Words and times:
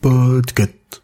Podcast. 0.00 1.00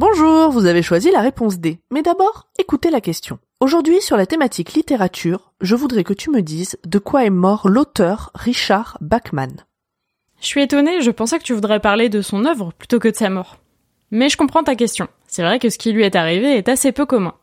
Bonjour, 0.00 0.50
vous 0.50 0.66
avez 0.66 0.82
choisi 0.82 1.12
la 1.12 1.20
réponse 1.20 1.60
D. 1.60 1.78
Mais 1.92 2.02
d'abord, 2.02 2.48
écoutez 2.58 2.90
la 2.90 3.00
question. 3.00 3.38
Aujourd'hui, 3.60 4.00
sur 4.00 4.16
la 4.16 4.26
thématique 4.26 4.72
littérature, 4.72 5.52
je 5.60 5.76
voudrais 5.76 6.02
que 6.02 6.12
tu 6.12 6.30
me 6.30 6.42
dises 6.42 6.76
de 6.84 6.98
quoi 6.98 7.24
est 7.24 7.30
mort 7.30 7.68
l'auteur 7.68 8.32
Richard 8.34 8.98
Bachman. 9.00 9.64
Je 10.40 10.46
suis 10.46 10.62
étonnée, 10.62 11.02
je 11.02 11.12
pensais 11.12 11.38
que 11.38 11.44
tu 11.44 11.54
voudrais 11.54 11.78
parler 11.78 12.08
de 12.08 12.20
son 12.20 12.44
œuvre 12.46 12.72
plutôt 12.76 12.98
que 12.98 13.06
de 13.08 13.14
sa 13.14 13.30
mort. 13.30 13.58
Mais 14.10 14.28
je 14.28 14.36
comprends 14.36 14.62
ta 14.62 14.74
question. 14.74 15.08
C'est 15.26 15.42
vrai 15.42 15.58
que 15.58 15.68
ce 15.68 15.78
qui 15.78 15.92
lui 15.92 16.04
est 16.04 16.16
arrivé 16.16 16.56
est 16.56 16.68
assez 16.68 16.92
peu 16.92 17.06
commun. 17.06 17.34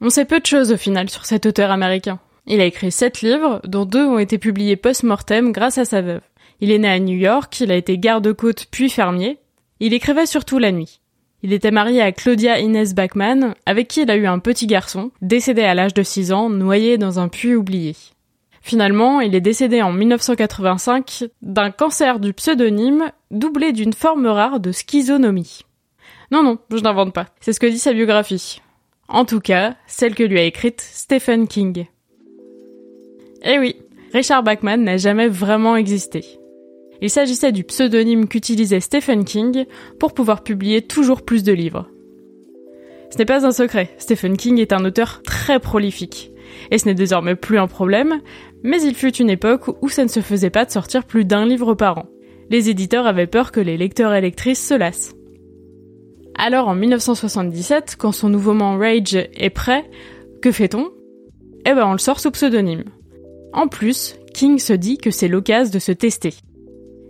On 0.00 0.10
sait 0.10 0.24
peu 0.24 0.40
de 0.40 0.46
choses 0.46 0.72
au 0.72 0.76
final 0.76 1.10
sur 1.10 1.26
cet 1.26 1.46
auteur 1.46 1.70
américain. 1.70 2.20
Il 2.46 2.60
a 2.60 2.64
écrit 2.64 2.92
sept 2.92 3.20
livres, 3.20 3.60
dont 3.64 3.84
deux 3.84 4.06
ont 4.06 4.18
été 4.18 4.38
publiés 4.38 4.76
post-mortem 4.76 5.52
grâce 5.52 5.78
à 5.78 5.84
sa 5.84 6.00
veuve. 6.00 6.22
Il 6.60 6.70
est 6.70 6.78
né 6.78 6.88
à 6.88 6.98
New 6.98 7.16
York, 7.16 7.60
il 7.60 7.70
a 7.70 7.76
été 7.76 7.98
garde-côte 7.98 8.66
puis 8.70 8.90
fermier. 8.90 9.38
Il 9.80 9.92
écrivait 9.92 10.26
surtout 10.26 10.58
la 10.58 10.72
nuit. 10.72 11.00
Il 11.42 11.52
était 11.52 11.70
marié 11.70 12.00
à 12.02 12.10
Claudia 12.10 12.58
Inès 12.58 12.94
Bachmann, 12.94 13.54
avec 13.66 13.86
qui 13.86 14.02
il 14.02 14.10
a 14.10 14.16
eu 14.16 14.26
un 14.26 14.40
petit 14.40 14.66
garçon, 14.66 15.12
décédé 15.22 15.62
à 15.62 15.74
l'âge 15.74 15.94
de 15.94 16.02
6 16.02 16.32
ans, 16.32 16.50
noyé 16.50 16.98
dans 16.98 17.20
un 17.20 17.28
puits 17.28 17.54
oublié. 17.54 17.94
Finalement, 18.60 19.20
il 19.20 19.34
est 19.34 19.40
décédé 19.40 19.80
en 19.82 19.92
1985 19.92 21.24
d'un 21.42 21.70
cancer 21.70 22.18
du 22.18 22.32
pseudonyme 22.32 23.12
doublé 23.30 23.72
d'une 23.72 23.92
forme 23.92 24.26
rare 24.26 24.58
de 24.58 24.72
schizonomie. 24.72 25.60
Non, 26.30 26.42
non, 26.42 26.58
je 26.70 26.82
n'invente 26.82 27.14
pas. 27.14 27.26
C'est 27.40 27.52
ce 27.52 27.60
que 27.60 27.66
dit 27.66 27.78
sa 27.78 27.92
biographie. 27.92 28.60
En 29.08 29.24
tout 29.24 29.40
cas, 29.40 29.76
celle 29.86 30.14
que 30.14 30.22
lui 30.22 30.38
a 30.38 30.44
écrite 30.44 30.80
Stephen 30.80 31.48
King. 31.48 31.86
Eh 33.42 33.58
oui, 33.58 33.76
Richard 34.12 34.42
Bachman 34.42 34.82
n'a 34.82 34.96
jamais 34.96 35.28
vraiment 35.28 35.76
existé. 35.76 36.24
Il 37.00 37.10
s'agissait 37.10 37.52
du 37.52 37.64
pseudonyme 37.64 38.28
qu'utilisait 38.28 38.80
Stephen 38.80 39.24
King 39.24 39.64
pour 39.98 40.12
pouvoir 40.12 40.42
publier 40.42 40.82
toujours 40.82 41.22
plus 41.22 41.44
de 41.44 41.52
livres. 41.52 41.88
Ce 43.10 43.16
n'est 43.16 43.24
pas 43.24 43.46
un 43.46 43.52
secret, 43.52 43.90
Stephen 43.98 44.36
King 44.36 44.58
est 44.58 44.72
un 44.72 44.84
auteur 44.84 45.22
très 45.22 45.60
prolifique. 45.60 46.32
Et 46.70 46.78
ce 46.78 46.86
n'est 46.86 46.94
désormais 46.94 47.36
plus 47.36 47.58
un 47.58 47.68
problème, 47.68 48.20
mais 48.62 48.82
il 48.82 48.94
fut 48.94 49.16
une 49.16 49.30
époque 49.30 49.70
où 49.80 49.88
ça 49.88 50.02
ne 50.02 50.08
se 50.08 50.20
faisait 50.20 50.50
pas 50.50 50.64
de 50.64 50.70
sortir 50.70 51.04
plus 51.04 51.24
d'un 51.24 51.46
livre 51.46 51.74
par 51.74 51.98
an. 51.98 52.06
Les 52.50 52.68
éditeurs 52.68 53.06
avaient 53.06 53.26
peur 53.26 53.52
que 53.52 53.60
les 53.60 53.76
lecteurs 53.76 54.14
et 54.14 54.20
lectrices 54.20 54.66
se 54.66 54.74
lassent. 54.74 55.14
Alors 56.40 56.68
en 56.68 56.76
1977, 56.76 57.96
quand 57.98 58.12
son 58.12 58.28
nouveau 58.28 58.52
roman 58.52 58.78
Rage 58.78 59.16
est 59.16 59.50
prêt, 59.50 59.84
que 60.40 60.52
fait-on? 60.52 60.92
Eh 61.66 61.74
ben 61.74 61.84
on 61.84 61.92
le 61.92 61.98
sort 61.98 62.20
sous 62.20 62.30
pseudonyme. 62.30 62.84
En 63.52 63.66
plus, 63.66 64.14
King 64.34 64.60
se 64.60 64.72
dit 64.72 64.98
que 64.98 65.10
c'est 65.10 65.26
l'occasion 65.26 65.72
de 65.72 65.80
se 65.80 65.90
tester. 65.90 66.34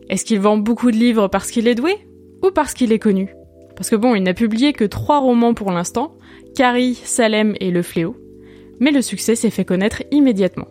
Est-ce 0.09 0.25
qu'il 0.25 0.41
vend 0.41 0.57
beaucoup 0.57 0.91
de 0.91 0.97
livres 0.97 1.29
parce 1.29 1.51
qu'il 1.51 1.69
est 1.69 1.75
doué 1.75 1.95
ou 2.43 2.51
parce 2.51 2.73
qu'il 2.73 2.91
est 2.91 2.99
connu? 2.99 3.35
Parce 3.77 3.91
que 3.91 3.97
bon, 3.97 4.15
il 4.15 4.23
n'a 4.23 4.33
publié 4.33 4.73
que 4.73 4.87
trois 4.87 5.19
romans 5.19 5.53
pour 5.53 5.73
l'instant, 5.73 6.17
Carrie, 6.57 6.95
Salem 6.95 7.55
et 7.61 7.71
Le 7.71 7.83
Fléau, 7.83 8.17
mais 8.81 8.93
le 8.93 9.03
succès 9.03 9.35
s'est 9.37 9.51
fait 9.51 9.67
connaître 9.67 10.03
immédiatement. 10.11 10.69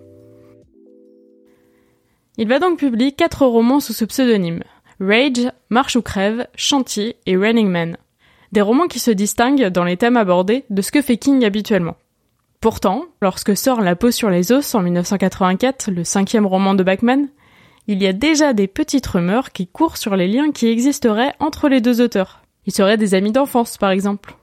Il 2.38 2.48
va 2.48 2.58
donc 2.58 2.80
publier 2.80 3.12
quatre 3.12 3.46
romans 3.46 3.80
sous 3.80 3.94
ce 3.94 4.06
pseudonyme 4.06 4.64
Rage, 5.00 5.52
Marche 5.70 5.96
ou 5.96 6.02
Crève, 6.02 6.48
Chantier 6.56 7.18
et 7.28 7.38
Running 7.38 7.70
Man. 7.70 7.98
Des 8.52 8.62
romans 8.62 8.88
qui 8.88 9.00
se 9.00 9.12
distinguent 9.12 9.68
dans 9.68 9.84
les 9.84 9.98
thèmes 9.98 10.18
abordés 10.18 10.66
de 10.70 10.82
ce 10.82 10.92
que 10.92 11.02
fait 11.02 11.18
King 11.18 11.44
habituellement. 11.44 11.96
Pourtant, 12.62 13.06
lorsque 13.22 13.56
sort 13.56 13.82
La 13.82 13.96
peau 13.96 14.12
sur 14.12 14.30
les 14.30 14.52
os 14.52 14.74
en 14.74 14.82
1984, 14.82 15.92
le 15.92 16.04
cinquième 16.04 16.46
roman 16.46 16.74
de 16.74 16.84
Bachman, 16.84 17.28
il 17.88 18.02
y 18.02 18.08
a 18.08 18.14
déjà 18.14 18.54
des 18.54 18.68
petites 18.68 19.08
rumeurs 19.08 19.52
qui 19.52 19.68
courent 19.68 19.98
sur 19.98 20.16
les 20.16 20.28
liens 20.28 20.52
qui 20.52 20.68
existeraient 20.68 21.34
entre 21.40 21.70
les 21.70 21.82
deux 21.82 22.02
auteurs. 22.02 22.42
Ils 22.66 22.74
seraient 22.74 22.98
des 22.98 23.14
amis 23.14 23.32
d'enfance, 23.32 23.78
par 23.78 23.92
exemple. 23.92 24.36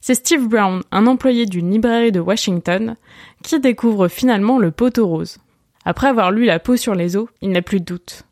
C'est 0.00 0.14
Steve 0.14 0.48
Brown, 0.48 0.82
un 0.92 1.06
employé 1.06 1.44
d'une 1.44 1.70
librairie 1.70 2.12
de 2.12 2.20
Washington, 2.20 2.96
qui 3.42 3.60
découvre 3.60 4.08
finalement 4.08 4.58
le 4.58 4.70
poteau 4.70 5.06
rose. 5.06 5.38
Après 5.84 6.08
avoir 6.08 6.30
lu 6.30 6.46
La 6.46 6.58
peau 6.58 6.76
sur 6.76 6.94
les 6.94 7.16
os, 7.16 7.28
il 7.42 7.50
n'a 7.50 7.62
plus 7.62 7.80
de 7.80 7.84
doute. 7.84 8.22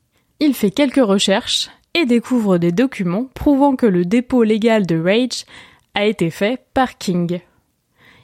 Il 0.40 0.54
fait 0.54 0.70
quelques 0.70 1.04
recherches 1.04 1.68
et 1.94 2.06
découvre 2.06 2.58
des 2.58 2.72
documents 2.72 3.28
prouvant 3.34 3.76
que 3.76 3.86
le 3.86 4.04
dépôt 4.04 4.42
légal 4.42 4.86
de 4.86 5.00
Rage 5.00 5.44
a 5.94 6.06
été 6.06 6.30
fait 6.30 6.60
par 6.74 6.98
King. 6.98 7.40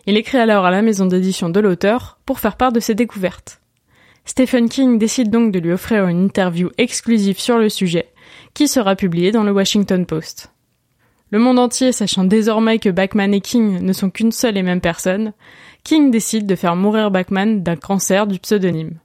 Il 0.06 0.16
écrit 0.16 0.38
alors 0.38 0.64
à 0.64 0.70
la 0.70 0.82
maison 0.82 1.06
d'édition 1.06 1.48
de 1.48 1.60
l'auteur 1.60 2.18
pour 2.26 2.38
faire 2.38 2.56
part 2.56 2.72
de 2.72 2.80
ses 2.80 2.94
découvertes. 2.94 3.60
Stephen 4.26 4.68
King 4.68 4.98
décide 4.98 5.30
donc 5.30 5.52
de 5.52 5.58
lui 5.58 5.72
offrir 5.72 6.06
une 6.08 6.24
interview 6.24 6.70
exclusive 6.78 7.38
sur 7.38 7.58
le 7.58 7.68
sujet, 7.68 8.08
qui 8.54 8.68
sera 8.68 8.96
publiée 8.96 9.32
dans 9.32 9.44
le 9.44 9.52
Washington 9.52 10.06
Post. 10.06 10.50
Le 11.30 11.38
monde 11.38 11.58
entier 11.58 11.92
sachant 11.92 12.24
désormais 12.24 12.78
que 12.78 12.90
Bachman 12.90 13.34
et 13.34 13.40
King 13.40 13.80
ne 13.80 13.92
sont 13.92 14.10
qu'une 14.10 14.32
seule 14.32 14.56
et 14.56 14.62
même 14.62 14.80
personne, 14.80 15.32
King 15.82 16.10
décide 16.10 16.46
de 16.46 16.54
faire 16.54 16.76
mourir 16.76 17.10
Bachman 17.10 17.62
d'un 17.62 17.76
cancer 17.76 18.26
du 18.26 18.38
pseudonyme. 18.38 18.98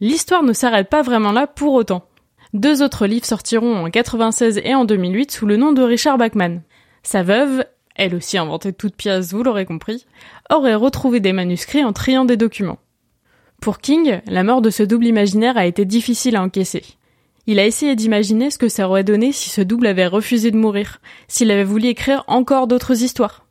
L'histoire 0.00 0.42
ne 0.42 0.52
s'arrête 0.52 0.88
pas 0.88 1.02
vraiment 1.02 1.32
là 1.32 1.46
pour 1.46 1.74
autant. 1.74 2.04
Deux 2.54 2.82
autres 2.82 3.06
livres 3.06 3.26
sortiront 3.26 3.84
en 3.84 3.90
96 3.90 4.60
et 4.64 4.74
en 4.74 4.84
2008 4.84 5.30
sous 5.32 5.46
le 5.46 5.56
nom 5.56 5.72
de 5.72 5.82
Richard 5.82 6.18
Bachman. 6.18 6.62
Sa 7.02 7.22
veuve, 7.22 7.64
elle 7.96 8.14
aussi 8.14 8.38
inventée 8.38 8.70
de 8.70 8.76
toutes 8.76 8.94
pièces, 8.94 9.32
vous 9.32 9.42
l'aurez 9.42 9.66
compris, 9.66 10.06
aurait 10.50 10.76
retrouvé 10.76 11.20
des 11.20 11.32
manuscrits 11.32 11.84
en 11.84 11.92
triant 11.92 12.24
des 12.24 12.36
documents. 12.36 12.78
Pour 13.60 13.80
King, 13.80 14.20
la 14.26 14.44
mort 14.44 14.62
de 14.62 14.70
ce 14.70 14.84
double 14.84 15.06
imaginaire 15.06 15.58
a 15.58 15.66
été 15.66 15.84
difficile 15.84 16.36
à 16.36 16.42
encaisser. 16.42 16.84
Il 17.48 17.58
a 17.58 17.66
essayé 17.66 17.96
d'imaginer 17.96 18.50
ce 18.50 18.58
que 18.58 18.68
ça 18.68 18.88
aurait 18.88 19.04
donné 19.04 19.32
si 19.32 19.50
ce 19.50 19.62
double 19.62 19.88
avait 19.88 20.06
refusé 20.06 20.50
de 20.52 20.56
mourir, 20.56 21.00
s'il 21.26 21.50
avait 21.50 21.64
voulu 21.64 21.86
écrire 21.86 22.22
encore 22.28 22.68
d'autres 22.68 23.02
histoires. 23.02 23.46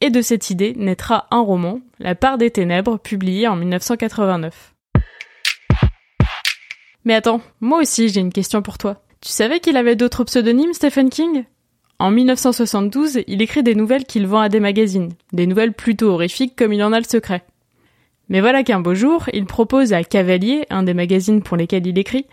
Et 0.00 0.10
de 0.10 0.20
cette 0.20 0.50
idée 0.50 0.74
naîtra 0.76 1.28
un 1.30 1.40
roman, 1.40 1.80
La 2.00 2.16
part 2.16 2.38
des 2.38 2.50
ténèbres, 2.50 2.98
publié 2.98 3.46
en 3.46 3.54
1989. 3.54 4.71
Mais 7.04 7.14
attends, 7.14 7.40
moi 7.60 7.80
aussi 7.80 8.08
j'ai 8.08 8.20
une 8.20 8.32
question 8.32 8.62
pour 8.62 8.78
toi. 8.78 9.02
Tu 9.20 9.30
savais 9.30 9.60
qu'il 9.60 9.76
avait 9.76 9.96
d'autres 9.96 10.24
pseudonymes, 10.24 10.72
Stephen 10.72 11.10
King? 11.10 11.44
En 11.98 12.10
1972, 12.10 13.20
il 13.28 13.42
écrit 13.42 13.62
des 13.62 13.76
nouvelles 13.76 14.04
qu'il 14.04 14.26
vend 14.26 14.40
à 14.40 14.48
des 14.48 14.58
magazines, 14.58 15.12
des 15.32 15.46
nouvelles 15.46 15.72
plutôt 15.72 16.10
horrifiques 16.10 16.56
comme 16.56 16.72
il 16.72 16.82
en 16.82 16.92
a 16.92 16.98
le 16.98 17.04
secret. 17.04 17.44
Mais 18.28 18.40
voilà 18.40 18.64
qu'un 18.64 18.80
beau 18.80 18.94
jour, 18.94 19.26
il 19.32 19.44
propose 19.46 19.92
à 19.92 20.02
Cavalier, 20.02 20.66
un 20.70 20.82
des 20.82 20.94
magazines 20.94 21.42
pour 21.42 21.56
lesquels 21.56 21.86
il 21.86 21.98
écrit, 21.98 22.26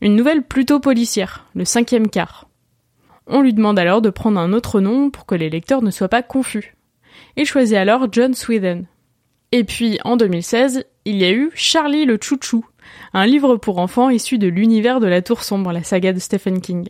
une 0.00 0.14
nouvelle 0.14 0.42
plutôt 0.42 0.80
policière, 0.80 1.46
le 1.54 1.64
cinquième 1.64 2.08
quart. 2.08 2.48
On 3.26 3.40
lui 3.40 3.52
demande 3.52 3.78
alors 3.78 4.02
de 4.02 4.10
prendre 4.10 4.38
un 4.38 4.52
autre 4.52 4.80
nom 4.80 5.10
pour 5.10 5.26
que 5.26 5.34
les 5.34 5.50
lecteurs 5.50 5.82
ne 5.82 5.90
soient 5.90 6.08
pas 6.08 6.22
confus. 6.22 6.76
Il 7.36 7.46
choisit 7.46 7.76
alors 7.76 8.06
John 8.12 8.34
Sweden. 8.34 8.86
Et 9.50 9.64
puis, 9.64 9.98
en 10.04 10.16
2016, 10.16 10.84
il 11.04 11.16
y 11.16 11.24
a 11.24 11.32
eu 11.32 11.50
Charlie 11.54 12.04
le 12.04 12.18
Chouchou, 12.20 12.64
un 13.12 13.26
livre 13.26 13.56
pour 13.56 13.78
enfants 13.78 14.10
issu 14.10 14.38
de 14.38 14.48
l'univers 14.48 15.00
de 15.00 15.06
la 15.06 15.22
Tour 15.22 15.42
Sombre, 15.42 15.72
la 15.72 15.82
saga 15.82 16.12
de 16.12 16.18
Stephen 16.18 16.60
King. 16.60 16.88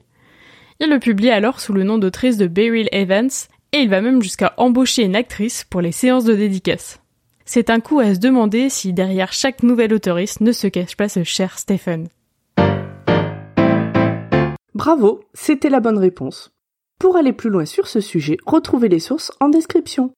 Il 0.81 0.91
le 0.91 0.99
publie 0.99 1.31
alors 1.31 1.61
sous 1.61 1.73
le 1.73 1.85
nom 1.85 1.99
d'autrice 1.99 2.37
de 2.37 2.47
Beryl 2.47 2.89
Evans, 2.93 3.31
et 3.73 3.79
il 3.79 3.89
va 3.89 4.01
même 4.01 4.23
jusqu'à 4.23 4.55
embaucher 4.57 5.03
une 5.03 5.17
actrice 5.17 5.65
pour 5.65 5.81
les 5.81 5.93
séances 5.93 6.25
de 6.25 6.35
dédicace. 6.35 7.01
C'est 7.45 7.71
un 7.71 7.81
coup 7.81 8.01
à 8.01 8.15
se 8.15 8.19
demander 8.19 8.69
si 8.69 8.93
derrière 8.93 9.33
chaque 9.33 9.63
nouvelle 9.63 9.95
autoriste 9.95 10.41
ne 10.41 10.53
se 10.53 10.67
cache 10.67 10.97
pas 10.97 11.09
ce 11.09 11.25
cher 11.25 11.59
Stephen. 11.59 12.09
Bravo, 14.75 15.21
c'était 15.33 15.71
la 15.71 15.81
bonne 15.81 15.99
réponse. 15.99 16.51
Pour 16.99 17.17
aller 17.17 17.33
plus 17.33 17.51
loin 17.51 17.65
sur 17.65 17.87
ce 17.87 18.01
sujet, 18.01 18.37
retrouvez 18.47 18.89
les 18.89 18.99
sources 18.99 19.33
en 19.41 19.49
description. 19.49 20.13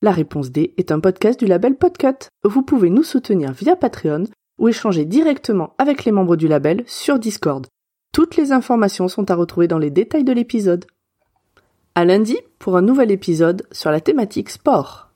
La 0.00 0.10
réponse 0.10 0.50
D 0.50 0.74
est 0.78 0.90
un 0.90 0.98
podcast 0.98 1.38
du 1.38 1.46
label 1.46 1.76
Podcut. 1.76 2.26
Vous 2.42 2.62
pouvez 2.62 2.90
nous 2.90 3.04
soutenir 3.04 3.52
via 3.52 3.76
Patreon 3.76 4.24
ou 4.62 4.68
échanger 4.68 5.04
directement 5.04 5.74
avec 5.76 6.04
les 6.04 6.12
membres 6.12 6.36
du 6.36 6.48
label 6.48 6.84
sur 6.86 7.18
Discord. 7.18 7.66
Toutes 8.12 8.36
les 8.36 8.52
informations 8.52 9.08
sont 9.08 9.30
à 9.30 9.34
retrouver 9.34 9.68
dans 9.68 9.78
les 9.78 9.90
détails 9.90 10.24
de 10.24 10.32
l'épisode. 10.32 10.86
À 11.94 12.04
lundi 12.04 12.38
pour 12.58 12.76
un 12.76 12.82
nouvel 12.82 13.10
épisode 13.10 13.66
sur 13.72 13.90
la 13.90 14.00
thématique 14.00 14.48
sport. 14.48 15.10